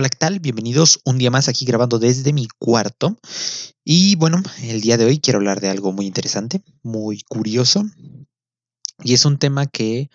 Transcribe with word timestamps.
Hola, 0.00 0.08
¿qué 0.08 0.16
tal? 0.16 0.40
Bienvenidos 0.40 1.02
un 1.04 1.18
día 1.18 1.30
más 1.30 1.50
aquí 1.50 1.66
grabando 1.66 1.98
desde 1.98 2.32
mi 2.32 2.48
cuarto. 2.58 3.18
Y 3.84 4.16
bueno, 4.16 4.42
el 4.62 4.80
día 4.80 4.96
de 4.96 5.04
hoy 5.04 5.18
quiero 5.18 5.40
hablar 5.40 5.60
de 5.60 5.68
algo 5.68 5.92
muy 5.92 6.06
interesante, 6.06 6.62
muy 6.82 7.20
curioso. 7.28 7.84
Y 9.04 9.12
es 9.12 9.26
un 9.26 9.38
tema 9.38 9.66
que, 9.66 10.08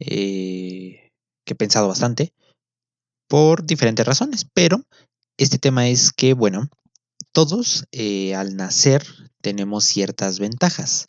eh, 0.00 1.12
que 1.44 1.52
he 1.52 1.54
pensado 1.54 1.86
bastante 1.86 2.32
por 3.28 3.64
diferentes 3.64 4.04
razones. 4.04 4.44
Pero 4.52 4.82
este 5.36 5.58
tema 5.58 5.86
es 5.86 6.10
que, 6.10 6.34
bueno, 6.34 6.68
todos 7.30 7.84
eh, 7.92 8.34
al 8.34 8.56
nacer 8.56 9.06
tenemos 9.40 9.84
ciertas 9.84 10.40
ventajas. 10.40 11.06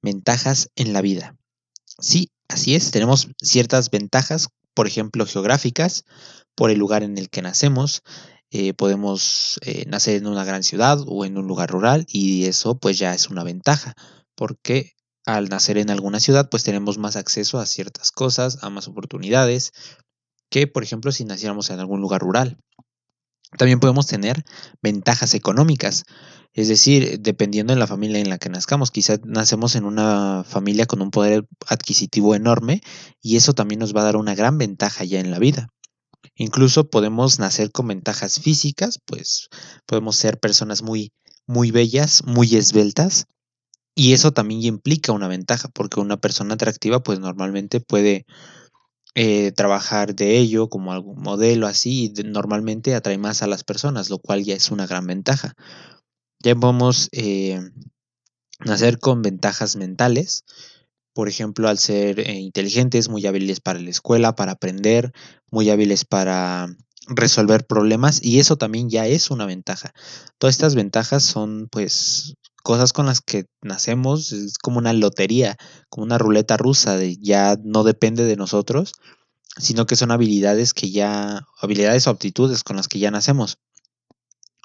Ventajas 0.00 0.70
en 0.76 0.92
la 0.92 1.00
vida. 1.00 1.36
Sí, 1.98 2.30
así 2.46 2.76
es, 2.76 2.92
tenemos 2.92 3.30
ciertas 3.42 3.90
ventajas, 3.90 4.50
por 4.74 4.86
ejemplo, 4.86 5.26
geográficas, 5.26 6.04
por 6.54 6.70
el 6.70 6.78
lugar 6.78 7.02
en 7.02 7.18
el 7.18 7.30
que 7.30 7.42
nacemos. 7.42 8.02
Eh, 8.50 8.72
podemos 8.72 9.58
eh, 9.62 9.84
nacer 9.88 10.16
en 10.16 10.26
una 10.26 10.44
gran 10.44 10.62
ciudad 10.62 10.98
o 11.06 11.24
en 11.24 11.36
un 11.36 11.46
lugar 11.46 11.70
rural 11.70 12.06
y 12.08 12.44
eso 12.44 12.78
pues 12.78 12.98
ya 12.98 13.12
es 13.12 13.28
una 13.28 13.42
ventaja 13.42 13.94
porque 14.36 14.92
al 15.26 15.48
nacer 15.48 15.78
en 15.78 15.90
alguna 15.90 16.20
ciudad 16.20 16.48
pues 16.50 16.62
tenemos 16.62 16.98
más 16.98 17.16
acceso 17.16 17.58
a 17.58 17.66
ciertas 17.66 18.12
cosas, 18.12 18.58
a 18.62 18.70
más 18.70 18.86
oportunidades 18.86 19.72
que 20.50 20.68
por 20.68 20.84
ejemplo 20.84 21.10
si 21.10 21.24
naciéramos 21.24 21.70
en 21.70 21.80
algún 21.80 22.00
lugar 22.00 22.20
rural. 22.20 22.58
También 23.58 23.80
podemos 23.80 24.06
tener 24.06 24.44
ventajas 24.82 25.34
económicas, 25.34 26.04
es 26.52 26.68
decir, 26.68 27.20
dependiendo 27.20 27.72
de 27.72 27.80
la 27.80 27.88
familia 27.88 28.20
en 28.20 28.28
la 28.28 28.38
que 28.38 28.48
nazcamos, 28.48 28.92
quizás 28.92 29.20
nacemos 29.24 29.74
en 29.74 29.84
una 29.84 30.44
familia 30.46 30.86
con 30.86 31.02
un 31.02 31.10
poder 31.10 31.46
adquisitivo 31.66 32.36
enorme 32.36 32.80
y 33.20 33.36
eso 33.36 33.54
también 33.54 33.80
nos 33.80 33.94
va 33.94 34.02
a 34.02 34.04
dar 34.04 34.16
una 34.16 34.36
gran 34.36 34.58
ventaja 34.58 35.02
ya 35.02 35.18
en 35.18 35.32
la 35.32 35.40
vida. 35.40 35.68
Incluso 36.34 36.88
podemos 36.88 37.38
nacer 37.38 37.70
con 37.70 37.88
ventajas 37.88 38.40
físicas, 38.40 38.98
pues 39.04 39.48
podemos 39.86 40.16
ser 40.16 40.38
personas 40.38 40.82
muy, 40.82 41.12
muy 41.46 41.70
bellas, 41.70 42.24
muy 42.24 42.56
esbeltas. 42.56 43.26
Y 43.94 44.12
eso 44.12 44.32
también 44.32 44.62
implica 44.62 45.12
una 45.12 45.28
ventaja, 45.28 45.68
porque 45.68 46.00
una 46.00 46.16
persona 46.16 46.54
atractiva, 46.54 47.02
pues 47.02 47.20
normalmente 47.20 47.80
puede 47.80 48.26
eh, 49.14 49.52
trabajar 49.52 50.16
de 50.16 50.38
ello 50.38 50.68
como 50.68 50.92
algún 50.92 51.22
modelo 51.22 51.68
así, 51.68 52.12
y 52.16 52.22
normalmente 52.24 52.94
atrae 52.94 53.18
más 53.18 53.42
a 53.42 53.46
las 53.46 53.62
personas, 53.62 54.10
lo 54.10 54.18
cual 54.18 54.42
ya 54.42 54.56
es 54.56 54.72
una 54.72 54.88
gran 54.88 55.06
ventaja. 55.06 55.54
Ya 56.40 56.56
podemos 56.56 57.08
eh, 57.12 57.60
nacer 58.64 58.98
con 58.98 59.22
ventajas 59.22 59.76
mentales, 59.76 60.44
por 61.14 61.28
ejemplo, 61.28 61.68
al 61.68 61.78
ser 61.78 62.20
eh, 62.20 62.34
inteligentes, 62.34 63.08
muy 63.08 63.24
hábiles 63.26 63.60
para 63.60 63.78
la 63.78 63.88
escuela, 63.88 64.34
para 64.34 64.52
aprender, 64.52 65.12
muy 65.50 65.70
hábiles 65.70 66.04
para 66.04 66.68
resolver 67.06 67.66
problemas 67.66 68.20
y 68.22 68.40
eso 68.40 68.56
también 68.56 68.90
ya 68.90 69.06
es 69.06 69.30
una 69.30 69.46
ventaja. 69.46 69.92
Todas 70.38 70.54
estas 70.54 70.74
ventajas 70.74 71.22
son 71.22 71.68
pues 71.70 72.34
cosas 72.62 72.92
con 72.92 73.06
las 73.06 73.20
que 73.20 73.46
nacemos, 73.62 74.32
es 74.32 74.58
como 74.58 74.78
una 74.78 74.92
lotería, 74.92 75.56
como 75.88 76.04
una 76.04 76.18
ruleta 76.18 76.56
rusa 76.56 76.96
de 76.96 77.16
ya 77.16 77.56
no 77.62 77.84
depende 77.84 78.24
de 78.24 78.36
nosotros, 78.36 78.92
sino 79.58 79.86
que 79.86 79.96
son 79.96 80.10
habilidades 80.10 80.74
que 80.74 80.90
ya 80.90 81.46
habilidades 81.60 82.06
o 82.06 82.10
aptitudes 82.10 82.64
con 82.64 82.76
las 82.76 82.88
que 82.88 82.98
ya 82.98 83.10
nacemos. 83.10 83.58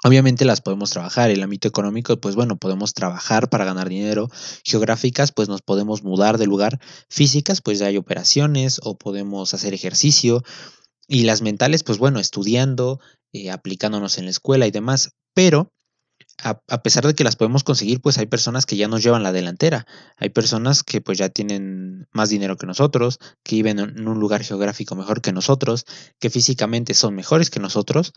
Obviamente 0.02 0.44
las 0.44 0.60
podemos 0.60 0.90
trabajar. 0.90 1.30
El 1.30 1.42
ámbito 1.42 1.68
económico, 1.68 2.16
pues 2.18 2.34
bueno, 2.34 2.56
podemos 2.56 2.94
trabajar 2.94 3.50
para 3.50 3.64
ganar 3.64 3.88
dinero. 3.88 4.30
Geográficas, 4.64 5.32
pues 5.32 5.48
nos 5.48 5.62
podemos 5.62 6.02
mudar 6.02 6.38
de 6.38 6.46
lugar. 6.46 6.80
Físicas, 7.08 7.60
pues 7.60 7.78
ya 7.78 7.86
hay 7.86 7.96
operaciones 7.96 8.80
o 8.82 8.96
podemos 8.96 9.52
hacer 9.52 9.74
ejercicio. 9.74 10.42
Y 11.06 11.24
las 11.24 11.42
mentales, 11.42 11.82
pues 11.82 11.98
bueno, 11.98 12.18
estudiando, 12.18 13.00
eh, 13.32 13.50
aplicándonos 13.50 14.16
en 14.16 14.24
la 14.24 14.30
escuela 14.30 14.66
y 14.66 14.70
demás. 14.70 15.10
Pero 15.34 15.70
a, 16.42 16.82
pesar 16.82 17.06
de 17.06 17.14
que 17.14 17.24
las 17.24 17.36
podemos 17.36 17.64
conseguir, 17.64 18.00
pues 18.00 18.18
hay 18.18 18.26
personas 18.26 18.66
que 18.66 18.76
ya 18.76 18.88
nos 18.88 19.02
llevan 19.02 19.22
la 19.22 19.32
delantera. 19.32 19.86
Hay 20.16 20.30
personas 20.30 20.82
que 20.82 21.00
pues 21.00 21.18
ya 21.18 21.28
tienen 21.28 22.08
más 22.12 22.28
dinero 22.30 22.56
que 22.56 22.66
nosotros, 22.66 23.18
que 23.42 23.56
viven 23.56 23.78
en 23.78 24.08
un 24.08 24.20
lugar 24.20 24.42
geográfico 24.42 24.94
mejor 24.94 25.20
que 25.20 25.32
nosotros, 25.32 25.84
que 26.18 26.30
físicamente 26.30 26.94
son 26.94 27.14
mejores 27.14 27.50
que 27.50 27.60
nosotros 27.60 28.12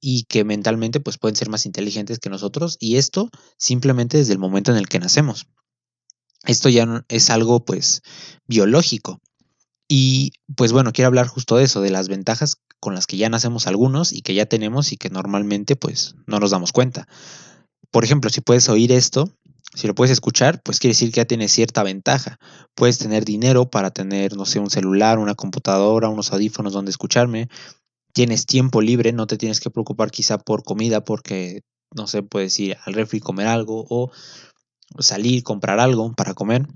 y 0.00 0.24
que 0.24 0.44
mentalmente 0.44 1.00
pues 1.00 1.18
pueden 1.18 1.36
ser 1.36 1.48
más 1.48 1.66
inteligentes 1.66 2.18
que 2.18 2.30
nosotros. 2.30 2.76
Y 2.80 2.96
esto 2.96 3.30
simplemente 3.56 4.18
desde 4.18 4.32
el 4.32 4.38
momento 4.38 4.72
en 4.72 4.78
el 4.78 4.88
que 4.88 4.98
nacemos. 4.98 5.46
Esto 6.44 6.68
ya 6.68 7.04
es 7.08 7.30
algo 7.30 7.64
pues 7.64 8.02
biológico. 8.46 9.20
Y 9.88 10.32
pues 10.56 10.72
bueno, 10.72 10.92
quiero 10.92 11.08
hablar 11.08 11.26
justo 11.26 11.56
de 11.56 11.64
eso, 11.64 11.80
de 11.80 11.90
las 11.90 12.08
ventajas 12.08 12.56
con 12.78 12.94
las 12.94 13.06
que 13.06 13.16
ya 13.16 13.28
nacemos 13.28 13.66
algunos 13.66 14.12
y 14.12 14.22
que 14.22 14.34
ya 14.34 14.46
tenemos 14.46 14.92
y 14.92 14.96
que 14.96 15.10
normalmente 15.10 15.76
pues 15.76 16.14
no 16.26 16.38
nos 16.38 16.50
damos 16.50 16.72
cuenta 16.72 17.06
por 17.90 18.04
ejemplo, 18.04 18.30
si 18.30 18.40
puedes 18.40 18.68
oír 18.68 18.92
esto, 18.92 19.30
si 19.74 19.86
lo 19.86 19.94
puedes 19.94 20.10
escuchar, 20.10 20.62
pues 20.62 20.80
quiere 20.80 20.92
decir 20.92 21.10
que 21.12 21.18
ya 21.18 21.24
tienes 21.24 21.52
cierta 21.52 21.82
ventaja. 21.82 22.38
Puedes 22.74 22.98
tener 22.98 23.24
dinero 23.24 23.70
para 23.70 23.90
tener, 23.90 24.36
no 24.36 24.44
sé, 24.44 24.58
un 24.58 24.70
celular, 24.70 25.18
una 25.18 25.34
computadora, 25.34 26.08
unos 26.08 26.32
audífonos 26.32 26.72
donde 26.72 26.90
escucharme. 26.90 27.48
Tienes 28.12 28.46
tiempo 28.46 28.80
libre, 28.80 29.12
no 29.12 29.26
te 29.26 29.36
tienes 29.36 29.60
que 29.60 29.70
preocupar 29.70 30.10
quizá 30.10 30.38
por 30.38 30.64
comida 30.64 31.04
porque, 31.04 31.62
no 31.94 32.08
sé, 32.08 32.22
puedes 32.22 32.58
ir 32.58 32.76
al 32.84 32.94
refri 32.94 33.20
comer 33.20 33.46
algo 33.46 33.86
o 33.88 34.10
salir, 34.98 35.44
comprar 35.44 35.78
algo 35.78 36.12
para 36.14 36.34
comer. 36.34 36.66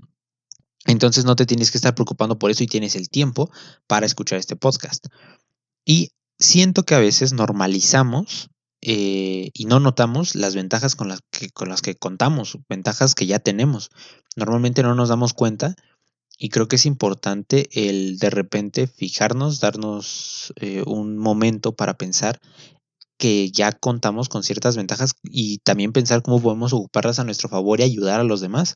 Entonces 0.85 1.25
no 1.25 1.35
te 1.35 1.45
tienes 1.45 1.71
que 1.71 1.77
estar 1.77 1.95
preocupando 1.95 2.39
por 2.39 2.51
eso 2.51 2.63
y 2.63 2.67
tienes 2.67 2.95
el 2.95 3.09
tiempo 3.09 3.51
para 3.87 4.05
escuchar 4.05 4.39
este 4.39 4.55
podcast. 4.55 5.07
Y 5.83 6.11
siento 6.39 6.83
que 6.83 6.95
a 6.95 6.99
veces 6.99 7.33
normalizamos 7.33 8.49
eh, 8.87 9.49
y 9.51 9.65
no 9.65 9.79
notamos 9.79 10.35
las 10.35 10.53
ventajas 10.53 10.95
con 10.95 11.07
las, 11.07 11.21
que, 11.31 11.49
con 11.49 11.69
las 11.69 11.81
que 11.81 11.95
contamos, 11.95 12.59
ventajas 12.69 13.15
que 13.15 13.25
ya 13.25 13.39
tenemos. 13.39 13.89
Normalmente 14.35 14.83
no 14.83 14.93
nos 14.93 15.09
damos 15.09 15.33
cuenta 15.33 15.73
y 16.37 16.49
creo 16.49 16.67
que 16.67 16.75
es 16.75 16.85
importante 16.85 17.67
el 17.71 18.19
de 18.19 18.29
repente 18.29 18.85
fijarnos, 18.85 19.59
darnos 19.59 20.53
eh, 20.57 20.83
un 20.85 21.17
momento 21.17 21.75
para 21.75 21.97
pensar 21.97 22.39
que 23.17 23.49
ya 23.49 23.71
contamos 23.71 24.29
con 24.29 24.43
ciertas 24.43 24.77
ventajas 24.77 25.13
y 25.23 25.57
también 25.59 25.91
pensar 25.91 26.21
cómo 26.21 26.39
podemos 26.39 26.71
ocuparlas 26.71 27.17
a 27.17 27.23
nuestro 27.23 27.49
favor 27.49 27.79
y 27.79 27.83
ayudar 27.83 28.19
a 28.19 28.23
los 28.23 28.39
demás. 28.39 28.75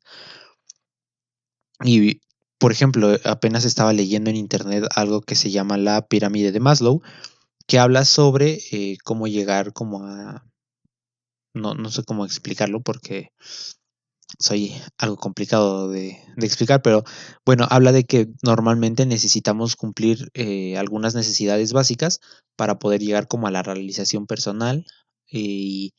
Y, 1.83 2.21
por 2.57 2.71
ejemplo, 2.71 3.15
apenas 3.25 3.63
estaba 3.63 3.93
leyendo 3.93 4.31
en 4.31 4.37
internet 4.37 4.85
algo 4.95 5.21
que 5.21 5.35
se 5.35 5.51
llama 5.51 5.77
la 5.77 6.07
pirámide 6.07 6.51
de 6.51 6.59
Maslow, 6.59 7.03
que 7.69 7.77
habla 7.77 8.03
sobre 8.03 8.59
eh, 8.71 8.97
cómo 9.03 9.27
llegar 9.27 9.73
como 9.73 10.03
a... 10.03 10.43
No, 11.53 11.75
no, 11.75 11.91
sé 11.91 12.03
cómo 12.03 12.25
explicarlo 12.25 12.81
porque 12.81 13.31
soy 14.39 14.73
algo 14.97 15.17
complicado 15.17 15.89
de, 15.89 16.17
explicar, 16.37 16.81
pero 16.81 17.03
bueno, 17.45 17.67
habla 17.69 17.91
de 17.91 18.05
que 18.05 18.27
normalmente 18.41 19.05
necesitamos 19.05 19.75
cumplir 19.75 20.31
eh, 20.33 20.77
algunas 20.77 21.13
necesidades 21.13 21.71
básicas 21.71 22.19
para 22.55 22.79
poder 22.79 23.01
llegar 23.01 23.27
como 23.27 23.45
a 23.45 23.51
la 23.51 23.61
realización 23.61 24.25
personal. 24.25 24.85
Y 25.29 25.93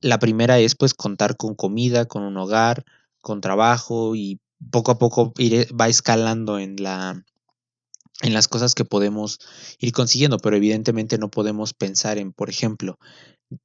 la 0.00 0.18
primera 0.18 0.58
es 0.58 0.74
pues 0.74 0.92
contar 0.92 1.36
con 1.36 1.54
comida, 1.54 2.06
con 2.06 2.24
un 2.24 2.36
hogar, 2.36 2.84
con 3.20 3.40
trabajo 3.40 4.16
y 4.16 4.40
poco 4.72 4.90
a 4.90 4.98
poco 4.98 5.32
ir, 5.38 5.68
va 5.78 5.88
escalando 5.88 6.58
en 6.58 6.76
la, 6.82 7.22
en 8.22 8.32
las 8.32 8.48
cosas 8.48 8.74
que 8.74 8.84
podemos 8.84 9.38
ir 9.78 9.92
consiguiendo, 9.92 10.38
pero 10.38 10.56
evidentemente 10.56 11.18
no 11.18 11.30
podemos 11.30 11.74
pensar 11.74 12.18
en, 12.18 12.32
por 12.32 12.48
ejemplo, 12.48 12.98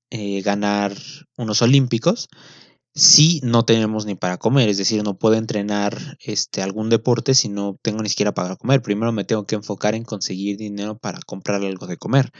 eh, 0.10 0.42
ganar 0.42 0.94
unos 1.38 1.62
olímpicos 1.62 2.28
si 2.94 3.40
no 3.44 3.64
tenemos 3.64 4.06
ni 4.06 4.16
para 4.16 4.38
comer, 4.38 4.68
es 4.68 4.78
decir, 4.78 5.02
no 5.04 5.18
puedo 5.18 5.36
entrenar 5.36 6.18
este, 6.20 6.62
algún 6.62 6.90
deporte 6.90 7.36
si 7.36 7.48
no 7.48 7.78
tengo 7.82 8.02
ni 8.02 8.10
siquiera 8.10 8.34
para 8.34 8.58
comer. 8.58 8.82
Primero 8.82 9.14
me 9.14 9.24
tengo 9.24 9.46
que 9.46 9.56
enfocar 9.56 9.96
en 9.96 10.04
conseguir 10.04 10.58
dinero 10.58 10.98
para 10.98 11.20
comprar 11.22 11.64
algo 11.64 11.88
de 11.88 11.98
comer. 11.98 12.32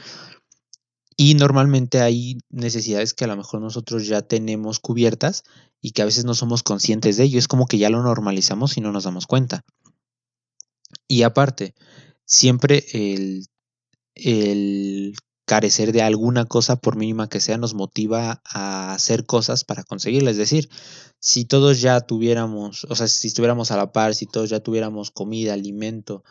Y 1.16 1.34
normalmente 1.34 2.00
hay 2.00 2.38
necesidades 2.50 3.14
que 3.14 3.24
a 3.24 3.28
lo 3.28 3.36
mejor 3.36 3.60
nosotros 3.60 4.06
ya 4.06 4.22
tenemos 4.22 4.78
cubiertas 4.78 5.44
y 5.80 5.92
que 5.92 6.02
a 6.02 6.06
veces 6.06 6.24
no 6.24 6.34
somos 6.34 6.62
conscientes 6.62 7.16
de 7.16 7.24
ello. 7.24 7.38
Es 7.38 7.48
como 7.48 7.66
que 7.66 7.78
ya 7.78 7.90
lo 7.90 8.02
normalizamos 8.02 8.76
y 8.76 8.80
no 8.80 8.92
nos 8.92 9.04
damos 9.04 9.26
cuenta. 9.26 9.64
Y 11.08 11.22
aparte, 11.22 11.74
siempre 12.24 12.84
el, 14.14 15.14
carecer 15.44 15.92
de 15.92 16.02
alguna 16.02 16.46
cosa, 16.46 16.76
por 16.76 16.96
mínima 16.96 17.28
que 17.28 17.40
sea, 17.40 17.58
nos 17.58 17.74
motiva 17.74 18.40
a 18.44 18.94
hacer 18.94 19.26
cosas 19.26 19.64
para 19.64 19.84
conseguirla. 19.84 20.30
Es 20.30 20.36
decir, 20.36 20.70
si 21.18 21.44
todos 21.44 21.80
ya 21.80 22.00
tuviéramos, 22.00 22.84
o 22.88 22.94
sea, 22.94 23.08
si 23.08 23.28
estuviéramos 23.28 23.70
a 23.70 23.76
la 23.76 23.92
par, 23.92 24.14
si 24.14 24.26
todos 24.26 24.50
ya 24.50 24.60
tuviéramos 24.60 25.10
comida, 25.10 25.52
alimento, 25.52 26.24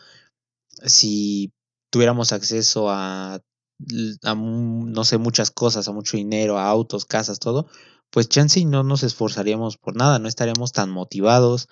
si 0.84 1.52
tuviéramos 1.90 2.32
acceso 2.32 2.90
a, 2.90 3.34
a 3.34 4.34
no 4.34 5.04
sé, 5.04 5.18
muchas 5.18 5.50
cosas, 5.50 5.86
a 5.88 5.92
mucho 5.92 6.16
dinero, 6.16 6.58
a 6.58 6.68
autos, 6.68 7.04
casas, 7.04 7.38
todo, 7.38 7.68
pues 8.10 8.28
chance 8.28 8.64
no 8.64 8.82
nos 8.82 9.02
esforzaríamos 9.02 9.76
por 9.76 9.96
nada, 9.96 10.18
no 10.18 10.28
estaríamos 10.28 10.72
tan 10.72 10.90
motivados, 10.90 11.68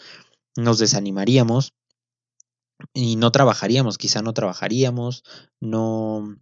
nos 0.57 0.79
desanimaríamos 0.79 1.75
y 2.95 3.17
no 3.17 3.33
trabajaríamos, 3.33 3.99
quizá 3.99 4.23
no 4.23 4.33
trabajaríamos, 4.33 5.25
no, 5.61 6.37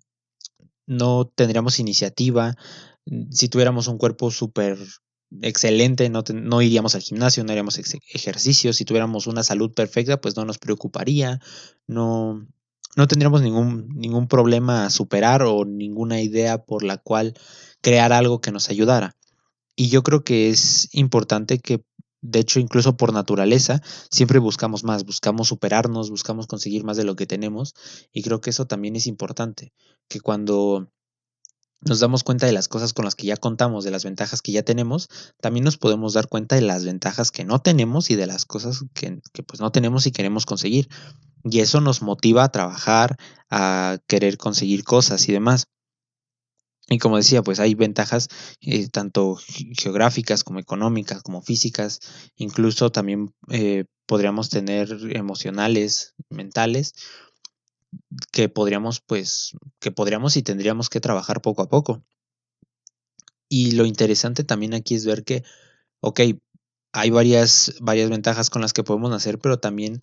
no 0.87 1.27
tendríamos 1.35 1.79
iniciativa. 1.79 2.57
Si 3.31 3.49
tuviéramos 3.49 3.89
un 3.89 3.99
cuerpo 3.99 4.31
súper 4.31 4.79
excelente, 5.43 6.09
no, 6.09 6.23
no, 6.35 6.63
iríamos 6.63 6.95
al 6.95 7.03
gimnasio, 7.03 7.45
no 7.45 7.53
haríamos 7.53 7.79
ejercicio. 7.79 8.73
Si 8.73 8.85
tuviéramos 8.85 9.27
una 9.27 9.43
salud 9.43 9.73
perfecta, 9.73 10.21
pues 10.21 10.37
no 10.37 10.45
nos 10.45 10.59
preocuparía, 10.59 11.41
no, 11.87 12.47
no 12.97 13.07
tendríamos 13.07 13.43
ningún, 13.43 13.89
ningún 13.95 14.29
problema 14.29 14.87
a 14.87 14.91
superar 14.91 15.43
o 15.43 15.65
ninguna 15.65 16.21
idea 16.21 16.65
por 16.65 16.83
la 16.83 16.99
cual 16.99 17.35
crear 17.81 18.13
algo 18.13 18.41
que 18.41 18.53
nos 18.53 18.71
ayudara. 18.71 19.17
Y 19.77 19.91
yo 19.91 20.03
creo 20.03 20.25
que 20.25 20.49
es 20.49 20.89
importante 20.93 21.61
que, 21.61 21.85
de 22.21 22.41
hecho, 22.41 22.61
incluso 22.61 22.97
por 22.97 23.13
naturaleza, 23.13 23.81
siempre 24.11 24.39
buscamos 24.39 24.85
más, 24.85 25.05
buscamos 25.05 25.49
superarnos, 25.49 26.11
buscamos 26.11 26.47
conseguir 26.47 26.85
más 26.85 26.97
de 26.97 27.05
lo 27.05 27.17
que 27.17 27.27
tenemos. 27.27 27.75
Y 28.13 28.23
creo 28.23 28.41
que 28.41 28.51
eso 28.51 28.67
también 28.67 28.97
es 28.97 29.07
importante, 29.07 29.73
que 30.09 30.21
cuando 30.21 30.91
nos 31.81 32.01
damos 32.01 32.25
cuenta 32.25 32.47
de 32.47 32.53
las 32.53 32.67
cosas 32.67 32.93
con 32.93 33.05
las 33.05 33.15
que 33.15 33.27
ya 33.27 33.37
contamos, 33.37 33.85
de 33.85 33.93
las 33.93 34.05
ventajas 34.05 34.43
que 34.43 34.51
ya 34.51 34.65
tenemos, 34.65 35.09
también 35.41 35.65
nos 35.65 35.77
podemos 35.77 36.15
dar 36.15 36.29
cuenta 36.29 36.57
de 36.57 36.63
las 36.63 36.85
ventajas 36.85 37.31
que 37.31 37.45
no 37.45 37.61
tenemos 37.61 38.11
y 38.11 38.17
de 38.17 38.27
las 38.27 38.45
cosas 38.47 38.85
que, 38.95 39.21
pues 39.47 39.61
no 39.61 39.71
tenemos 39.71 40.07
y 40.07 40.11
queremos 40.11 40.45
conseguir. 40.45 40.89
Y 41.45 41.61
eso 41.61 41.81
nos 41.81 42.03
motiva 42.03 42.43
a 42.43 42.49
trabajar, 42.51 43.17
a 43.49 43.99
querer 44.09 44.39
conseguir 44.39 44.83
cosas 44.83 45.29
y 45.29 45.33
demás. 45.33 45.69
Y 46.89 46.99
como 46.99 47.19
decía, 47.19 47.43
pues 47.43 47.61
hay 47.61 47.75
ventajas 47.75 48.29
eh, 48.61 48.89
tanto 48.89 49.39
geográficas 49.79 50.43
como 50.43 50.59
económicas, 50.59 51.23
como 51.23 51.43
físicas, 51.43 52.01
incluso 52.37 52.91
también 52.91 53.35
eh, 53.51 53.85
podríamos 54.07 54.49
tener 54.49 54.97
emocionales, 55.15 56.15
mentales, 56.31 56.95
que 58.33 58.49
podríamos, 58.49 59.01
pues, 59.01 59.53
que 59.81 59.93
podríamos 59.93 60.37
y 60.37 60.43
tendríamos 60.43 60.89
que 60.89 61.01
trabajar 61.01 61.43
poco 61.43 61.63
a 61.63 61.69
poco. 61.69 62.03
Y 63.51 63.73
lo 63.73 63.85
interesante 63.85 64.45
también 64.45 64.75
aquí 64.75 64.95
es 64.95 65.05
ver 65.05 65.25
que, 65.25 65.43
ok, 66.01 66.21
hay 66.93 67.11
varias, 67.11 67.75
varias 67.81 68.11
ventajas 68.11 68.51
con 68.51 68.63
las 68.63 68.73
que 68.73 68.85
podemos 68.85 69.11
nacer, 69.11 69.39
pero 69.39 69.59
también 69.59 70.03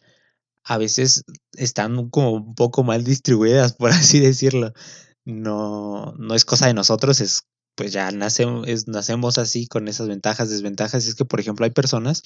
a 0.64 0.78
veces 0.78 1.24
están 1.54 2.10
como 2.10 2.32
un 2.32 2.56
poco 2.56 2.84
mal 2.84 3.04
distribuidas, 3.04 3.74
por 3.78 3.92
así 3.92 4.20
decirlo. 4.20 4.74
No, 5.26 6.14
no 6.18 6.36
es 6.36 6.46
cosa 6.46 6.68
de 6.68 6.74
nosotros, 6.74 7.20
es 7.20 7.44
pues 7.76 7.92
ya 7.92 8.10
nacemos, 8.12 8.88
nacemos 8.88 9.38
así 9.38 9.68
con 9.68 9.88
esas 9.88 10.08
ventajas, 10.08 10.50
desventajas. 10.50 11.06
es 11.08 11.16
que, 11.16 11.26
por 11.26 11.40
ejemplo, 11.40 11.66
hay 11.66 11.72
personas 11.72 12.24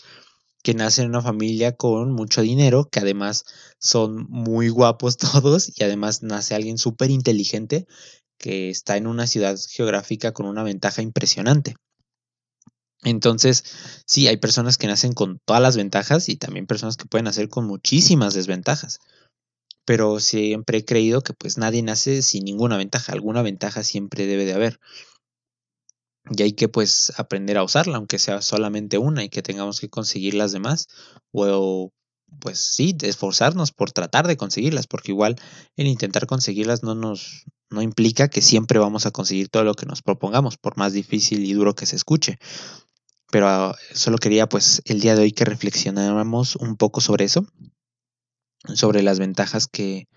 que 0.63 0.73
nacen 0.73 1.05
en 1.05 1.11
una 1.11 1.21
familia 1.21 1.75
con 1.75 2.11
mucho 2.11 2.41
dinero, 2.41 2.87
que 2.91 2.99
además 2.99 3.45
son 3.79 4.27
muy 4.29 4.69
guapos 4.69 5.17
todos 5.17 5.71
y 5.75 5.83
además 5.83 6.23
nace 6.23 6.55
alguien 6.55 6.77
súper 6.77 7.09
inteligente 7.11 7.87
que 8.37 8.69
está 8.69 8.97
en 8.97 9.07
una 9.07 9.27
ciudad 9.27 9.57
geográfica 9.69 10.31
con 10.33 10.45
una 10.45 10.63
ventaja 10.63 11.01
impresionante. 11.01 11.75
Entonces, 13.03 13.63
sí, 14.05 14.27
hay 14.27 14.37
personas 14.37 14.77
que 14.77 14.87
nacen 14.87 15.13
con 15.13 15.39
todas 15.45 15.61
las 15.61 15.77
ventajas 15.77 16.27
y 16.29 16.35
también 16.35 16.67
personas 16.67 16.97
que 16.97 17.05
pueden 17.05 17.25
nacer 17.25 17.49
con 17.49 17.65
muchísimas 17.65 18.33
desventajas. 18.33 18.99
Pero 19.89 20.19
siempre 20.19 20.77
he 20.77 20.85
creído 20.85 21.23
que 21.23 21.33
pues 21.33 21.57
nadie 21.57 21.81
nace 21.81 22.21
sin 22.21 22.45
ninguna 22.45 22.77
ventaja, 22.77 23.11
alguna 23.11 23.41
ventaja 23.41 23.81
siempre 23.81 24.27
debe 24.27 24.45
de 24.45 24.53
haber. 24.53 24.79
Y 26.29 26.43
hay 26.43 26.53
que 26.53 26.69
pues 26.69 27.11
aprender 27.17 27.57
a 27.57 27.63
usarla, 27.63 27.97
aunque 27.97 28.19
sea 28.19 28.43
solamente 28.43 28.99
una 28.99 29.23
y 29.23 29.29
que 29.29 29.41
tengamos 29.41 29.79
que 29.79 29.89
conseguir 29.89 30.35
las 30.35 30.51
demás. 30.51 30.89
O 31.31 31.91
pues 32.39 32.59
sí, 32.59 32.95
esforzarnos 33.01 33.71
por 33.71 33.91
tratar 33.91 34.27
de 34.27 34.37
conseguirlas, 34.37 34.85
porque 34.85 35.11
igual 35.11 35.37
el 35.75 35.87
intentar 35.87 36.27
conseguirlas 36.27 36.83
no 36.83 36.93
nos 36.93 37.45
no 37.71 37.81
implica 37.81 38.27
que 38.27 38.43
siempre 38.43 38.77
vamos 38.77 39.07
a 39.07 39.11
conseguir 39.11 39.49
todo 39.49 39.63
lo 39.63 39.73
que 39.73 39.87
nos 39.87 40.03
propongamos, 40.03 40.57
por 40.57 40.77
más 40.77 40.93
difícil 40.93 41.43
y 41.43 41.53
duro 41.53 41.73
que 41.73 41.87
se 41.87 41.95
escuche. 41.95 42.37
Pero 43.31 43.47
ah, 43.47 43.75
solo 43.95 44.19
quería 44.19 44.47
pues 44.47 44.83
el 44.85 44.99
día 44.99 45.15
de 45.15 45.23
hoy 45.23 45.31
que 45.31 45.45
reflexionáramos 45.45 46.57
un 46.57 46.77
poco 46.77 47.01
sobre 47.01 47.25
eso, 47.25 47.47
sobre 48.73 49.01
las 49.03 49.19
ventajas 49.19 49.67
que, 49.67 50.07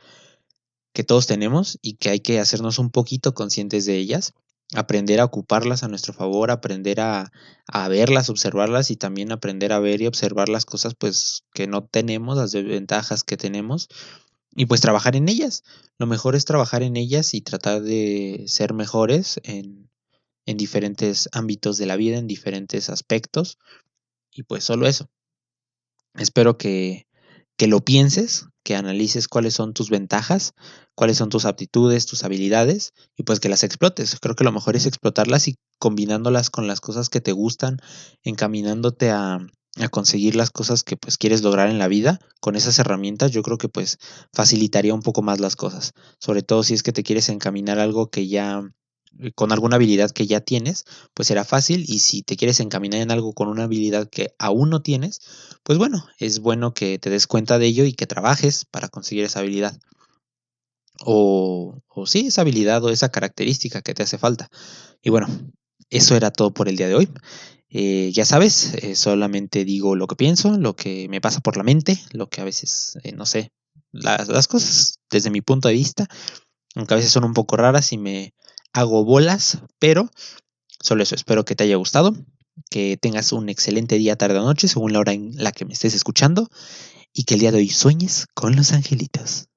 que 0.93 1.05
todos 1.05 1.27
tenemos 1.27 1.79
y 1.83 1.95
que 1.95 2.11
hay 2.11 2.21
que 2.21 2.41
hacernos 2.41 2.79
un 2.79 2.91
poquito 2.91 3.35
conscientes 3.35 3.87
de 3.87 3.97
ellas, 3.97 4.35
aprender 4.75 5.21
a 5.21 5.25
ocuparlas 5.25 5.83
a 5.83 5.89
nuestro 5.89 6.13
favor, 6.13 6.51
aprender 6.51 7.01
a, 7.01 7.31
a, 7.67 7.89
verlas, 7.89 8.31
observarlas 8.31 8.91
y 8.91 8.97
también 8.97 9.33
aprender 9.33 9.73
a 9.73 9.81
ver 9.81 10.01
y 10.01 10.07
observar 10.07 10.49
las 10.49 10.65
cosas 10.65 10.95
pues 10.95 11.45
que 11.55 11.67
no 11.67 11.85
tenemos, 11.85 12.37
las 12.37 12.53
ventajas 12.53 13.23
que 13.23 13.37
tenemos 13.37 13.89
y 14.55 14.67
pues 14.67 14.81
trabajar 14.81 15.17
en 15.17 15.29
ellas. 15.29 15.63
Lo 15.99 16.07
mejor 16.07 16.35
es 16.35 16.45
trabajar 16.45 16.83
en 16.83 16.97
ellas 16.97 17.35
y 17.35 17.41
tratar 17.41 17.83
de 17.83 18.45
ser 18.47 18.75
mejores 18.75 19.41
en, 19.45 19.91
en 20.47 20.57
diferentes 20.57 21.29
ámbitos 21.33 21.79
de 21.79 21.87
la 21.87 21.97
vida, 21.97 22.19
en 22.19 22.27
diferentes 22.27 22.91
aspectos. 22.91 23.59
Y 24.31 24.43
pues 24.45 24.65
solo 24.65 24.87
eso. 24.87 25.09
Espero 26.15 26.59
que, 26.59 27.07
que 27.63 27.69
lo 27.69 27.85
pienses, 27.85 28.49
que 28.65 28.75
analices 28.75 29.29
cuáles 29.29 29.55
son 29.55 29.73
tus 29.73 29.89
ventajas, 29.89 30.53
cuáles 30.97 31.17
son 31.17 31.29
tus 31.29 31.45
aptitudes, 31.45 32.07
tus 32.07 32.25
habilidades 32.25 32.93
y 33.17 33.23
pues 33.23 33.39
que 33.39 33.49
las 33.49 33.63
explotes. 33.63 34.19
Creo 34.21 34.35
que 34.35 34.43
lo 34.43 34.51
mejor 34.51 34.75
es 34.75 34.85
explotarlas 34.85 35.47
y 35.47 35.55
combinándolas 35.79 36.51
con 36.51 36.67
las 36.67 36.81
cosas 36.81 37.09
que 37.09 37.21
te 37.21 37.31
gustan, 37.31 37.77
encaminándote 38.25 39.11
a, 39.11 39.47
a 39.77 39.89
conseguir 39.91 40.35
las 40.35 40.51
cosas 40.51 40.83
que 40.83 40.97
pues 40.97 41.19
quieres 41.19 41.45
lograr 41.45 41.71
en 41.71 41.79
la 41.79 41.87
vida 41.87 42.19
con 42.41 42.57
esas 42.57 42.81
herramientas 42.81 43.31
yo 43.31 43.45
creo 43.45 43.59
que 43.59 43.69
pues 43.69 43.99
facilitaría 44.33 44.93
un 44.93 45.03
poco 45.03 45.23
más 45.23 45.39
las 45.39 45.55
cosas 45.55 45.93
sobre 46.19 46.43
todo 46.43 46.65
si 46.65 46.75
es 46.75 46.83
que 46.83 46.93
te 46.93 47.05
quieres 47.05 47.29
encaminar 47.29 47.79
algo 47.79 48.11
que 48.11 48.27
ya 48.27 48.65
con 49.35 49.53
alguna 49.53 49.77
habilidad 49.77 50.11
que 50.11 50.27
ya 50.27 50.41
tienes, 50.41 50.85
pues 51.15 51.29
será 51.29 51.45
fácil 51.45 51.85
y 51.87 52.01
si 52.01 52.23
te 52.23 52.37
quieres 52.37 52.61
encaminar 52.61 53.01
en 53.01 53.11
algo 53.11 53.35
con 53.35 53.49
una 53.49 53.65
habilidad 53.65 54.09
que 54.09 54.35
aún 54.39 54.71
no 54.71 54.83
tienes, 54.83 55.21
pues 55.63 55.79
bueno, 55.79 56.07
es 56.19 56.41
bueno 56.41 56.75
que 56.75 56.99
te 56.99 57.11
des 57.11 57.27
cuenta 57.27 57.59
de 57.59 57.67
ello 57.67 57.85
y 57.85 57.93
que 57.93 58.07
trabajes 58.07 58.65
para 58.65 58.89
conseguir 58.89 59.25
esa 59.25 59.41
habilidad. 59.41 59.79
O, 61.05 61.83
o 61.89 62.07
sí, 62.07 62.27
esa 62.27 62.43
habilidad 62.43 62.83
o 62.85 62.91
esa 62.91 63.11
característica 63.11 63.83
que 63.83 63.95
te 63.95 64.03
hace 64.03 64.19
falta. 64.19 64.49
Y 65.03 65.11
bueno, 65.11 65.27
eso 65.91 66.17
era 66.17 66.31
todo 66.31 66.53
por 66.53 66.69
el 66.69 66.77
día 66.77 66.89
de 66.89 66.95
hoy. 66.95 67.09
Eh, 67.69 68.11
ya 68.13 68.25
sabes, 68.25 68.75
eh, 68.75 68.95
solamente 68.97 69.65
digo 69.65 69.97
lo 69.97 70.07
que 70.07 70.17
pienso, 70.17 70.59
lo 70.59 70.77
que 70.77 71.09
me 71.09 71.21
pasa 71.21 71.41
por 71.41 71.57
la 71.57 71.63
mente, 71.63 71.99
lo 72.13 72.29
que 72.29 72.41
a 72.41 72.45
veces, 72.45 72.99
no 73.15 73.25
sé, 73.25 73.51
las 73.93 74.49
cosas 74.49 74.99
desde 75.11 75.31
mi 75.31 75.41
punto 75.41 75.69
de 75.69 75.75
vista, 75.75 76.07
aunque 76.75 76.95
a 76.95 76.97
veces 76.99 77.13
son 77.13 77.25
un 77.25 77.35
poco 77.35 77.57
raras 77.57 77.93
y 77.93 77.99
me, 77.99 78.35
hago 78.73 79.05
bolas, 79.05 79.59
pero 79.79 80.11
solo 80.81 81.03
eso, 81.03 81.15
espero 81.15 81.45
que 81.45 81.55
te 81.55 81.65
haya 81.65 81.77
gustado, 81.77 82.15
que 82.71 82.97
tengas 82.97 83.33
un 83.33 83.49
excelente 83.49 83.97
día, 83.97 84.17
tarde 84.17 84.39
o 84.39 84.43
noche, 84.43 84.69
según 84.69 84.93
la 84.93 85.01
hora 85.01 85.13
en 85.13 85.33
la 85.37 85.53
que 85.53 85.65
me 85.65 85.75
estés 85.75 85.95
escuchando, 85.95 86.49
y 87.13 87.25
que 87.25 87.35
el 87.35 87.41
día 87.41 87.53
de 87.53 87.59
hoy 87.59 87.69
sueñes 87.69 88.27
con 88.35 88.57
los 88.57 88.73
angelitos. 88.73 89.49